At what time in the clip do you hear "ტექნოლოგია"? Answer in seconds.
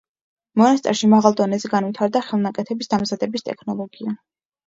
3.51-4.17